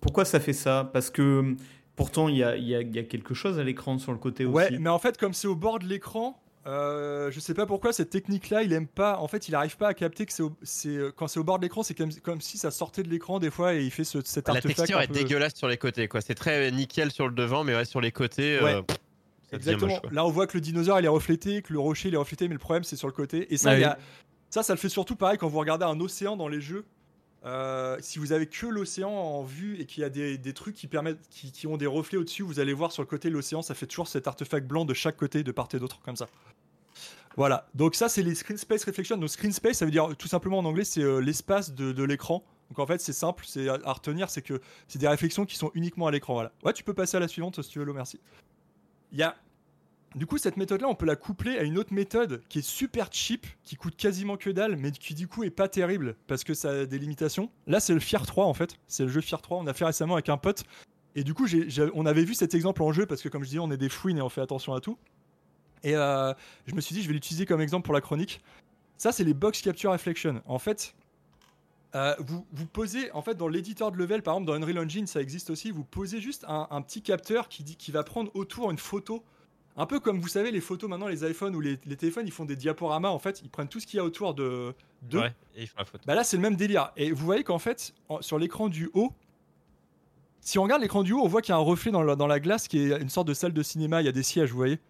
[0.00, 0.88] pourquoi ça fait ça?
[0.92, 1.56] Parce que
[1.96, 4.54] pourtant il y a, y a, quelque chose à l'écran sur le côté aussi.
[4.54, 7.92] Ouais, mais en fait comme c'est au bord de l'écran, euh, je sais pas pourquoi
[7.92, 9.18] cette technique-là, il aime pas.
[9.18, 11.82] En fait, il arrive pas à capter que c'est quand c'est au bord de l'écran,
[11.82, 14.48] c'est comme, comme, si ça sortait de l'écran des fois et il fait ce, cet
[14.48, 16.20] La texture est dégueulasse sur les côtés, quoi.
[16.20, 18.60] C'est très nickel sur le devant, mais ouais, sur les côtés.
[18.60, 18.82] Ouais.
[19.52, 20.00] Exactement.
[20.12, 22.46] Là, on voit que le dinosaure il est reflété, que le rocher il est reflété,
[22.48, 23.52] mais le problème c'est sur le côté.
[23.52, 23.98] Et ça, il y a,
[24.50, 26.84] ça, ça le fait surtout pareil quand vous regardez un océan dans les jeux.
[27.46, 30.86] Euh, si vous avez que l'océan en vue et qu'il y a des, trucs qui
[30.86, 33.86] permettent, qui, ont des reflets au-dessus, vous allez voir sur le côté l'océan, ça fait
[33.86, 36.28] toujours cet artefact blanc de chaque côté, de part et d'autre, comme ça.
[37.36, 37.66] Voilà.
[37.74, 39.16] Donc ça, c'est les screen space reflection.
[39.16, 42.44] Donc screen space, ça veut dire tout simplement en anglais, c'est euh, l'espace de, l'écran.
[42.68, 45.70] Donc en fait, c'est simple, c'est à, retenir, c'est que c'est des réflexions qui sont
[45.74, 46.34] uniquement à l'écran.
[46.34, 46.52] Voilà.
[46.62, 48.20] Ouais, tu peux passer à la suivante si tu veux, Lo, merci.
[49.12, 49.34] Il y a
[50.16, 53.08] du coup, cette méthode-là, on peut la coupler à une autre méthode qui est super
[53.12, 56.52] cheap, qui coûte quasiment que dalle, mais qui du coup est pas terrible parce que
[56.52, 57.48] ça a des limitations.
[57.68, 58.76] Là, c'est le Fier 3 en fait.
[58.88, 59.58] C'est le jeu Fier 3.
[59.58, 60.64] On a fait récemment avec un pote.
[61.14, 61.46] Et du coup,
[61.94, 63.88] on avait vu cet exemple en jeu parce que, comme je dis, on est des
[63.88, 64.98] fouines et on fait attention à tout.
[65.82, 66.34] Et euh,
[66.66, 68.40] je me suis dit, je vais l'utiliser comme exemple pour la chronique.
[68.96, 70.42] Ça, c'est les box capture reflection.
[70.46, 70.94] En fait,
[71.94, 75.06] euh, vous, vous, posez, en fait, dans l'éditeur de level, par exemple, dans Unreal Engine,
[75.06, 75.70] ça existe aussi.
[75.70, 79.24] Vous posez juste un, un petit capteur qui, dit, qui va prendre autour une photo
[79.80, 82.44] un peu comme vous savez, les photos maintenant, les iPhones ou les, téléphones, ils font
[82.44, 83.08] des diaporamas.
[83.08, 84.74] En fait, ils prennent tout ce qu'il y a autour de.
[85.02, 85.18] de.
[85.18, 86.04] Ouais, et ils font la photo.
[86.06, 86.92] Bah là, c'est le même délire.
[86.98, 89.14] Et vous voyez qu'en fait, sur l'écran du haut,
[90.42, 92.14] si on regarde l'écran du haut, on voit qu'il y a un reflet dans la,
[92.14, 94.02] dans la glace qui est une sorte de salle de cinéma.
[94.02, 94.80] Il y a des sièges, vous voyez.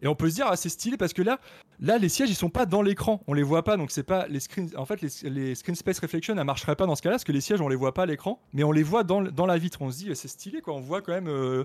[0.00, 1.40] Et on peut se dire, ah, c'est stylé parce que là,
[1.80, 3.22] là, les sièges, ils sont pas dans l'écran.
[3.26, 4.70] On les voit pas, donc c'est pas les screen.
[4.76, 7.32] En fait, les, les, screen space reflection, ne marcherait pas dans ce cas-là parce que
[7.32, 9.58] les sièges, on les voit pas à l'écran, mais on les voit dans, dans la
[9.58, 9.80] vitre.
[9.80, 10.74] On se dit, c'est stylé, quoi.
[10.74, 11.28] On voit quand même.
[11.28, 11.64] Euh,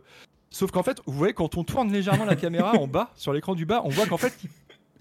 [0.52, 3.56] sauf qu'en fait, vous voyez, quand on tourne légèrement la caméra en bas, sur l'écran
[3.56, 4.38] du bas, on voit qu'en fait,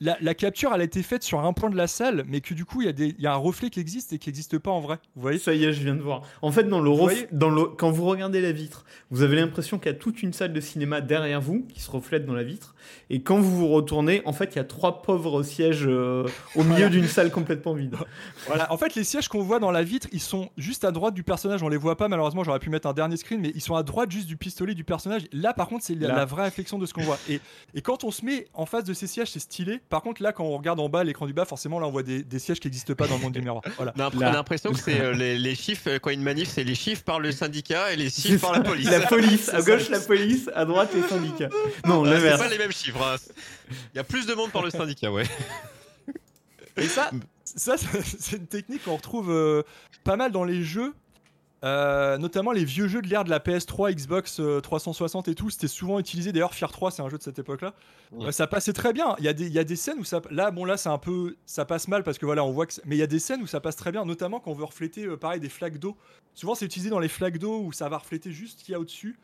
[0.00, 2.64] la, capture, elle a été faite sur un point de la salle, mais que du
[2.64, 4.98] coup, il y, a un reflet qui existe et qui n'existe pas en vrai.
[5.14, 5.38] Vous voyez?
[5.38, 6.22] Ça y est, je viens de voir.
[6.40, 6.90] En fait, dans le,
[7.32, 10.32] dans le quand vous regardez la vitre, vous avez l'impression qu'il y a toute une
[10.32, 12.74] salle de cinéma derrière vous qui se reflète dans la vitre.
[13.10, 16.64] Et quand vous vous retournez, en fait, il y a trois pauvres sièges euh, au
[16.64, 17.96] milieu d'une salle complètement vide.
[18.46, 18.72] Voilà.
[18.72, 21.22] En fait, les sièges qu'on voit dans la vitre, ils sont juste à droite du
[21.22, 21.62] personnage.
[21.62, 22.42] On les voit pas, malheureusement.
[22.42, 24.82] J'aurais pu mettre un dernier screen, mais ils sont à droite juste du pistolet du
[24.82, 25.22] personnage.
[25.32, 27.18] Là, par contre, c'est la, vraie réflexion de ce qu'on voit.
[27.28, 27.40] Et,
[27.74, 29.80] et quand on se met en face de ces sièges, c'est stylé.
[29.90, 32.05] Par contre, là, quand on regarde en bas, l'écran du bas, forcément, là, on voit
[32.05, 33.62] des, sièges qui n'existent pas dans le monde du miroir.
[33.76, 33.92] Voilà.
[33.98, 37.03] On a l'impression que c'est euh, les, chiffres, euh, quand une manif, c'est les chiffres
[37.03, 38.88] par le syndicat et les chiffres par la police.
[38.88, 41.48] La police, à gauche la police, à droite les syndicats.
[41.85, 43.03] Non, C'est pas les mêmes chiffres.
[43.03, 43.16] Hein.
[43.92, 45.24] Il y a plus de monde par le syndicat, ouais.
[46.76, 47.11] Et ça,
[47.44, 47.74] ça
[48.18, 49.64] c'est une technique qu'on retrouve euh,
[50.05, 50.94] pas mal dans les jeux.
[51.62, 55.50] Euh, notamment les vieux jeux de l'ère de la PS3, Xbox 360 euh, et tout,
[55.50, 56.32] c'était souvent utilisé.
[56.32, 57.74] D'ailleurs, Fear 3, c'est un jeu de cette époque-là.
[58.18, 59.14] Euh, ça passait très bien.
[59.18, 60.22] Il y, a des, il y a des scènes où ça.
[60.30, 61.36] Là, bon, là, c'est un peu.
[61.44, 62.72] Ça passe mal parce que voilà, on voit que.
[62.86, 64.64] Mais il y a des scènes où ça passe très bien, notamment quand on veut
[64.64, 65.96] refléter, pareil, des flaques d'eau.
[66.34, 68.74] Souvent, c'est utilisé dans les flaques d'eau où ça va refléter juste ce qu'il y
[68.74, 69.18] a au-dessus.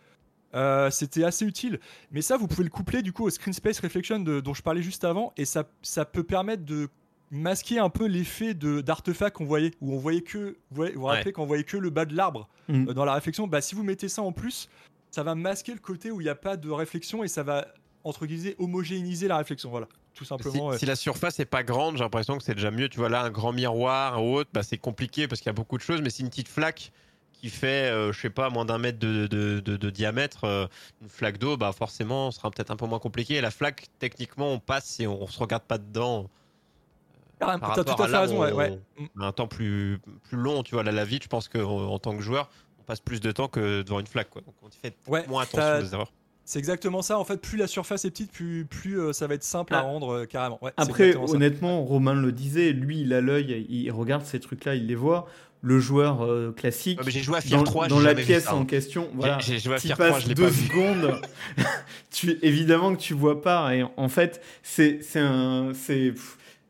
[0.90, 1.80] c'était assez utile.
[2.10, 4.82] Mais ça, vous pouvez le coupler du coup au Screen Space Reflection dont je parlais
[4.82, 6.88] juste avant, et ça, ça peut permettre de
[7.30, 11.46] masquer un peu l'effet d'artefact qu'on voyait, où on voyait que, vous vous, rappelez qu'on
[11.46, 12.88] voyait que le bas de l'arbre mm.
[12.88, 14.68] euh, dans la réflexion, bah si vous mettez ça en plus,
[15.10, 17.66] ça va masquer le côté où il n'y a pas de réflexion et ça va
[18.04, 20.76] entre guillemets homogénéiser la réflexion, voilà, tout simplement.
[20.78, 22.88] Si, la surface est pas grande, j'ai l'impression que c'est déjà mieux.
[22.88, 25.54] Tu vois là un grand miroir ou autre, bah, c'est compliqué parce qu'il y a
[25.54, 26.92] beaucoup de choses, mais c'est une petite flaque
[27.32, 30.66] qui fait, euh, je sais pas, moins d'un mètre de, de, de, diamètre, euh,
[31.02, 33.34] une flaque d'eau, bah forcément, ce sera peut-être un peu moins compliqué.
[33.34, 36.30] Et la flaque, techniquement, on passe et on, on se regarde pas dedans.
[37.38, 38.78] T'as tout à fait raison, ouais,
[39.18, 42.22] Un temps plus, plus long, tu vois, là, la vie, je pense qu'en tant que
[42.22, 42.48] joueur,
[42.80, 44.42] on passe plus de temps que devant une flaque, quoi.
[44.42, 44.94] Donc on fait
[45.28, 46.12] moins attention aux erreurs.
[46.46, 47.18] C'est exactement ça.
[47.18, 49.78] En fait, plus la surface est petite, plus, plus euh, ça va être simple à
[49.78, 49.82] ah.
[49.82, 50.60] rendre euh, carrément.
[50.76, 54.94] Après, honnêtement, Romain le disait, lui, il a l'œil, il regarde ces trucs-là, il les
[54.94, 55.26] voit.
[55.60, 58.64] Le joueur euh, classique, j'ai joué à dans, 3, dans la pièce en hein.
[58.66, 61.20] question, voilà, j'ai joué à tu passes 3, deux secondes,
[62.12, 63.74] tu, évidemment que tu vois pas.
[63.74, 66.14] Et en fait, c'est un, c'est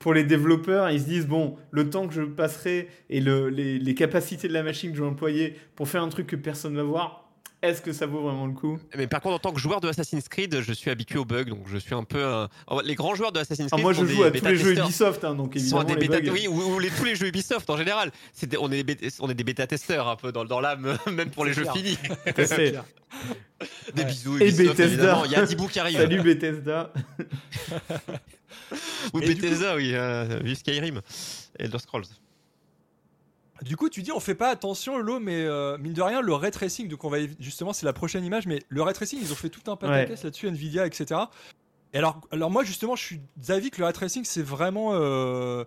[0.06, 3.94] pour les développeurs, ils se disent bon, le temps que je passerai et le, les,
[3.96, 6.76] capacités de la machine que je vais employer pour faire un truc que personne ne
[6.80, 7.25] va voir,
[7.62, 9.88] est-ce que ça vaut vraiment le coup Mais par contre, en tant que joueur de
[9.88, 12.46] Assassin's Creed, je suis habitué aux bugs, donc je suis un peu.
[12.84, 13.82] Les grands joueurs de Assassin's ah, Creed.
[13.82, 15.84] moi, je joue à tous les jeux Ubisoft, hein, donc évidemment.
[15.84, 16.30] Des les bugs.
[16.32, 18.10] Oui, ou, les, tous les jeux Ubisoft en général.
[18.60, 21.52] on, est des on est des bêta-testeurs un peu dans, dans l'âme, même pour les
[21.52, 21.98] jeux finis.
[23.94, 24.38] des bisous.
[24.38, 25.22] Et Bethesda.
[25.24, 25.98] Il y a Dibou qui arrive.
[25.98, 26.92] Salut Bethesda.
[29.14, 31.00] Ou Bethesda, oui, euh, vu Skyrim,
[31.58, 32.06] Elder Scrolls.
[33.62, 36.34] Du coup, tu dis on fait pas attention, l'eau, mais euh, mine de rien, le
[36.34, 39.32] ray tracing, donc on va justement, c'est la prochaine image, mais le ray tracing, ils
[39.32, 41.20] ont fait tout un pataquès là-dessus, Nvidia, etc.
[41.92, 45.64] Et alors, alors moi, justement, je suis d'avis que le ray tracing, c'est vraiment, euh,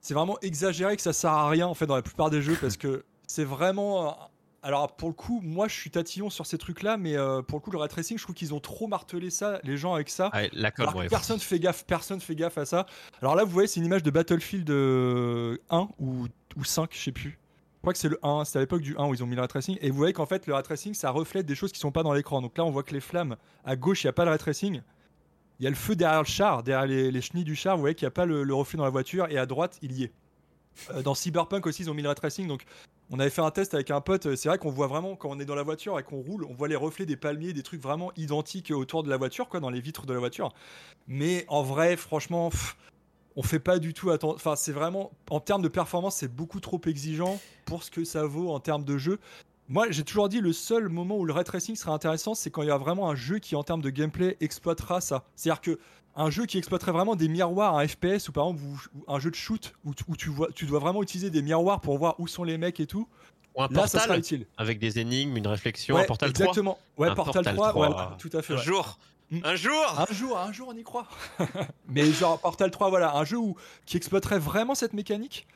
[0.00, 2.56] c'est vraiment exagéré, que ça sert à rien en fait dans la plupart des jeux,
[2.60, 4.16] parce que c'est vraiment
[4.62, 7.62] alors pour le coup, moi je suis tatillon sur ces trucs-là, mais euh, pour le
[7.62, 10.30] coup le ray tracing, je trouve qu'ils ont trop martelé ça, les gens avec ça.
[10.52, 10.70] la
[11.08, 12.86] Personne fait gaffe, personne fait gaffe à ça.
[13.22, 15.56] Alors là, vous voyez, c'est une image de Battlefield 1 euh,
[16.58, 17.38] ou, ou 5, je sais plus.
[17.78, 19.36] Je crois que c'est le 1, c'était à l'époque du 1 où ils ont mis
[19.36, 19.78] le ray tracing.
[19.80, 22.02] Et vous voyez qu'en fait le ray tracing, ça reflète des choses qui sont pas
[22.02, 22.42] dans l'écran.
[22.42, 24.38] Donc là, on voit que les flammes à gauche, il n'y a pas le ray
[24.38, 24.82] tracing.
[25.60, 27.76] Il y a le feu derrière le char, derrière les, chenilles du char.
[27.76, 29.28] Vous voyez qu'il n'y a pas le, reflet dans la voiture.
[29.30, 30.12] Et à droite, il y est.
[30.90, 32.48] Euh, dans Cyberpunk aussi, ils ont mis le ray tracing.
[32.48, 32.64] Donc
[33.10, 34.34] on avait fait un test avec un pote.
[34.34, 36.54] C'est vrai qu'on voit vraiment quand on est dans la voiture et qu'on roule, on
[36.54, 39.70] voit les reflets des palmiers, des trucs vraiment identiques autour de la voiture, quoi, dans
[39.70, 40.52] les vitres de la voiture.
[41.06, 42.50] Mais en vrai, franchement,
[43.38, 44.34] on fait pas du tout attention.
[44.34, 48.24] Enfin, c'est vraiment en termes de performance, c'est beaucoup trop exigeant pour ce que ça
[48.24, 49.20] vaut en termes de jeu.
[49.68, 52.62] Moi, j'ai toujours dit le seul moment où le ray tracing sera intéressant, c'est quand
[52.62, 55.24] il y a vraiment un jeu qui, en termes de gameplay, exploitera ça.
[55.36, 55.78] C'est-à-dire que
[56.16, 59.36] un jeu qui exploiterait vraiment des miroirs, un FPS ou par exemple un jeu de
[59.36, 62.58] shoot où, tu, vois, tu dois vraiment utiliser des miroirs pour voir où sont les
[62.58, 63.06] mecs et tout.
[63.54, 64.46] Ou un portal ça sera utile.
[64.56, 66.76] avec des énigmes, une réflexion, un portal exactement.
[66.96, 67.08] 3.
[67.08, 68.54] Ouais, portal, 3, tout à fait.
[68.54, 68.98] Un jour.
[69.30, 69.38] Mm.
[69.44, 71.06] Un jour Un jour, un jour, on y croit.
[71.88, 75.46] mais genre Portal 3, voilà, un jeu où, qui exploiterait vraiment cette mécanique.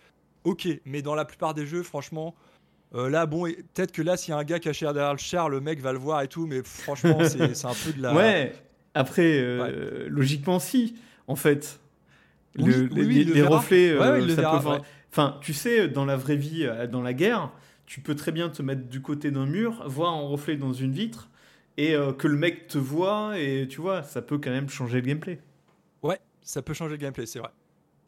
[0.44, 2.34] Ok, mais dans la plupart des jeux, franchement,
[2.94, 5.48] euh, là, bon, peut-être que là, s'il y a un gars caché derrière le char,
[5.48, 8.12] le mec va le voir et tout, mais franchement, c'est un peu de la.
[8.14, 8.52] Ouais,
[8.94, 11.80] après, euh, logiquement, si, en fait.
[12.54, 14.82] les, reflets, euh, ça peut...
[15.10, 17.50] Enfin, tu sais, dans la vraie vie, euh, dans la guerre,
[17.86, 20.92] tu peux très bien te mettre du côté d'un mur, voir un reflet dans une
[20.92, 21.28] vitre,
[21.76, 25.00] et euh, que le mec te voit et tu vois, ça peut quand même changer
[25.00, 25.40] le gameplay.
[26.02, 27.50] Ouais, ça peut changer le gameplay, c'est vrai.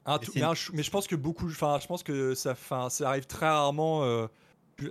[0.06, 2.54] mais, je pense que beaucoup, enfin, je pense que ça,
[2.88, 4.04] ça arrive très rarement.
[4.04, 4.26] Euh,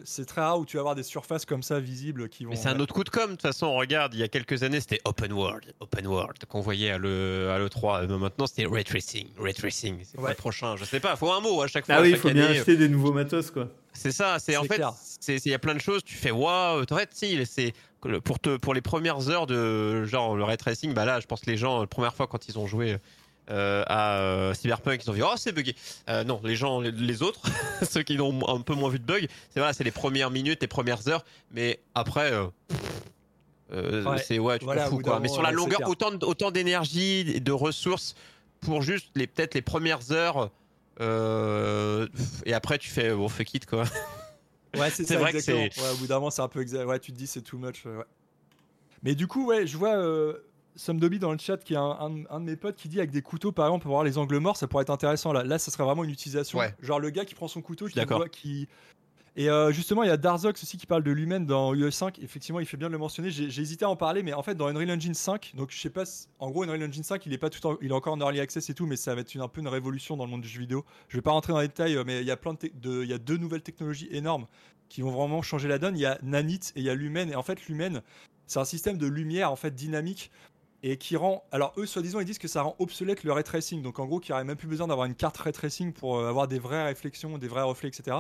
[0.06, 2.52] c'est très rare où tu vas avoir des surfaces comme ça visibles qui vont.
[2.52, 3.26] Mais c'est un autre coup de com.
[3.26, 6.62] De toute façon, regarde, il y a quelques années, c'était open world, open world qu'on
[6.62, 8.08] voyait à le à le 3.
[8.08, 10.04] maintenant, c'était ray tracing, ray tracing.
[10.04, 11.16] C'est le prochain Je sais pas.
[11.16, 11.96] Faut un mot à chaque ah fois.
[11.98, 13.70] Ah oui, il faut bien acheter des nouveaux matos, quoi.
[13.94, 14.40] C'est ça.
[14.40, 14.82] C'est en fait,
[15.28, 16.04] il y a plein de choses.
[16.04, 16.86] Tu fais waouh.
[17.12, 17.74] Si, c'est
[18.24, 20.94] pour te pour les premières heures de genre le ray tracing.
[20.94, 22.98] Bah là, je pense que les gens, la première fois quand ils ont joué
[23.50, 25.76] euh, à euh, Cyberpunk, ils ont dit oh c'est bugué.
[26.10, 27.42] Euh, non, les gens, les, autres,
[27.90, 30.62] ceux qui ont un peu moins vu de bugs, c'est voilà, c'est les premières minutes,
[30.62, 32.32] les premières heures, mais après.
[34.26, 35.20] c'est ouais, tu te fous quoi.
[35.20, 38.16] Mais sur la longueur, autant autant d'énergie, de ressources
[38.62, 40.50] pour juste les peut-être les premières heures,
[41.00, 43.84] et après tu fais bon fuck it quoi.
[44.78, 45.54] Ouais, c'est vrai que c'est.
[45.54, 46.86] Ouais, au bout d'un moment, c'est un peu exact.
[46.86, 47.86] Ouais, tu te dis c'est too much.
[47.86, 48.04] Ouais.
[49.04, 49.98] Mais du coup, ouais, je vois
[50.76, 53.52] Somdobi dans le chat qui est un, de mes potes qui dit avec des couteaux
[53.52, 55.84] par exemple pour voir les angles morts ça pourrait être intéressant là là ça serait
[55.84, 58.68] vraiment une utilisation genre le gars qui prend son couteau qui voit qui
[59.36, 62.60] et euh, justement il y a Darzox aussi qui parle de l'humaine dans UE5 effectivement
[62.60, 64.68] il fait bien de le mentionner j'ai hésité à en parler mais en fait dans
[64.68, 66.04] Unreal Engine 5 donc je sais pas
[66.40, 68.70] en gros Unreal Engine 5 il est pas tout il est encore en early access
[68.70, 70.48] et tout mais ça va être une, un peu une révolution dans le monde du
[70.48, 73.04] jeu vidéo je vais pas rentrer dans les détails mais il y a plein de,
[73.04, 74.46] il y a deux nouvelles technologies énormes
[74.88, 77.32] qui vont vraiment changer la donne il y a Nanit et il y a l'humaine
[77.32, 78.02] et en fait l'humaine
[78.46, 80.32] c'est un système de lumière en fait dynamique
[80.84, 81.46] et qui rend.
[81.52, 83.82] Alors, eux, soi-disant, ils disent que ça rend obsolète le ray tracing.
[83.82, 86.18] Donc, en gros, qu'il n'y aurait même plus besoin d'avoir une carte ray tracing pour
[86.18, 88.18] euh, avoir des vraies réflexions, des vrais reflets, etc.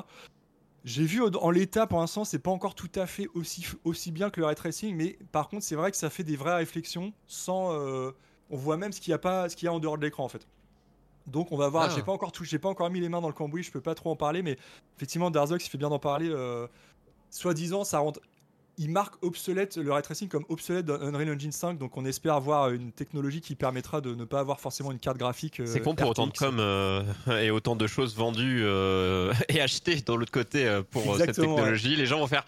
[0.83, 4.29] J'ai vu en l'état, pour l'instant, c'est pas encore tout à fait aussi, aussi bien
[4.29, 7.13] que le ray tracing, mais par contre, c'est vrai que ça fait des vraies réflexions
[7.25, 7.71] sans.
[7.71, 8.11] Euh,
[8.49, 10.03] on voit même ce qu'il y a pas, ce qu'il y a en dehors de
[10.03, 10.45] l'écran, en fait.
[11.25, 11.89] Donc on va voir.
[11.89, 12.03] J'ai ah.
[12.03, 14.11] pas encore j'ai pas encore mis les mains dans le cambouis, je peux pas trop
[14.11, 14.57] en parler, mais
[14.97, 16.29] effectivement, Darzox, il fait bien d'en parler.
[16.29, 16.67] Euh,
[17.29, 18.11] soi-disant, ça rend
[18.77, 22.33] il marque obsolète le ray tracing comme obsolète dans Unreal Engine 5, donc on espère
[22.33, 25.61] avoir une technologie qui permettra de ne pas avoir forcément une carte graphique.
[25.65, 27.03] c'est con pour autant de com euh,
[27.41, 31.95] et autant de choses vendues euh, et achetées dans l'autre côté euh, pour cette technologie.
[31.95, 32.45] Les gens vont faire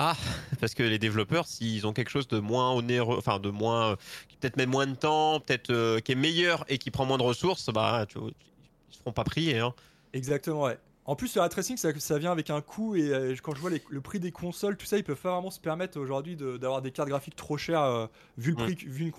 [0.00, 0.14] ah
[0.60, 3.96] parce que les développeurs s'ils ont quelque chose de moins onéreux, enfin de moins,
[4.28, 7.24] qui peut-être met moins de temps, peut-être qui est meilleur et qui prend moins de
[7.24, 9.58] ressources, bah tu, ils se feront pas prier.
[9.58, 9.74] Hein.
[10.12, 10.78] Exactement, ouais.
[11.08, 13.60] En plus, le ray tracing, ça, ça, vient avec un coût et euh, quand je
[13.62, 16.82] vois le prix des consoles, tout ça, ils peuvent pas vraiment se permettre aujourd'hui d'avoir
[16.82, 19.10] des cartes graphiques trop chères euh, vu le prix, vu,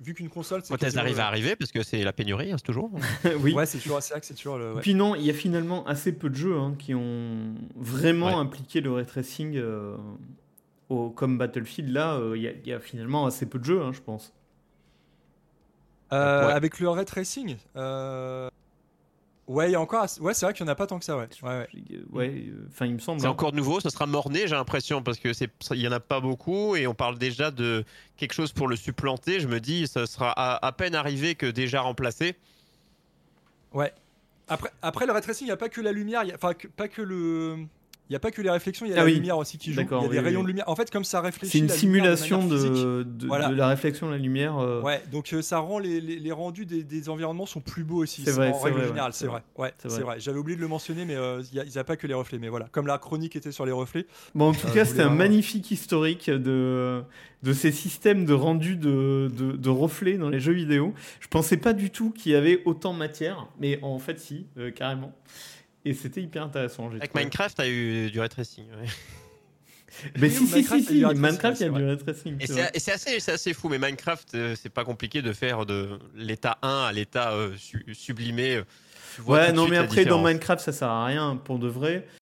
[0.00, 0.62] vu qu'une console.
[0.66, 2.90] Quand elles arrivent à arriver, parce que c'est la pénurie, hein, c'est toujours.
[3.42, 3.52] oui.
[3.52, 4.56] Ouais, c'est toujours, vrai que c'est toujours.
[4.56, 8.40] Le, Puis non, il y a finalement assez peu de jeux hein, qui ont vraiment
[8.40, 9.58] impliqué le ray tracing.
[9.58, 9.94] Euh,
[10.88, 14.32] au, comme Battlefield, là, il y, a finalement assez peu de jeux, hein, je pense.
[16.08, 17.56] Avec le ray tracing
[19.46, 20.06] Ouais, il y a encore.
[20.20, 21.28] Ouais, c'est vrai qu'il n'y en a pas tant que ça, ouais.
[21.42, 21.68] Ouais,
[22.10, 22.44] ouais.
[22.48, 23.20] Euh, enfin, il me semble.
[23.20, 23.30] C'est hein.
[23.30, 26.20] encore nouveau, ça sera morné, j'ai l'impression, parce que c'est, il y en a pas
[26.20, 27.84] beaucoup et on parle déjà de
[28.16, 29.38] quelque chose pour le supplanter.
[29.38, 32.34] Je me dis, ça sera à, peine arrivé que déjà remplacé.
[33.72, 33.92] Ouais.
[34.48, 37.66] Après, après le ray il n'y a pas que la lumière, enfin, pas que le
[38.08, 39.72] il n'y a pas que les réflexions, il y a ah la lumière aussi qui
[39.72, 39.80] joue.
[39.80, 40.68] Il y a des rayons de lumière.
[40.68, 41.50] En fait, comme ça réfléchit.
[41.50, 44.58] C'est une simulation de, de, la réflexion de la lumière.
[44.58, 44.80] Euh.
[44.80, 48.22] Ouais, donc euh, ça rend les, les, rendus des, des, environnements sont plus beaux aussi.
[48.24, 49.42] C'est vrai, en règle générale, c'est vrai.
[49.56, 50.20] Ouais, c'est vrai.
[50.20, 52.38] J'avais oublié de le mentionner, mais euh, il n'y a, pas que les reflets.
[52.38, 54.06] Mais voilà, comme la chronique était sur les reflets.
[54.36, 57.02] Bon, en tout cas, c'était un magnifique historique de,
[57.42, 60.94] de ces systèmes de rendu de, de, reflets dans les jeux vidéo.
[61.18, 64.46] Je pensais pas du tout qu'il y avait autant de matière, mais en fait, si,
[64.76, 65.12] carrément.
[65.86, 66.90] Et c'était hyper intéressant.
[66.90, 68.64] Avec Minecraft, a eu du ray tracing.
[70.18, 72.36] Mais si, si, si, si, Minecraft, il y a du ray tracing.
[72.40, 72.46] Et
[72.80, 76.86] c'est assez, assez, fou, mais Minecraft, euh, c'est pas compliqué de faire de l'état 1
[76.88, 77.54] à l'état euh,
[77.92, 78.62] sublimé.
[79.26, 82.06] ouais, non, mais après, dans Minecraft, ça sert à rien pour de vrai.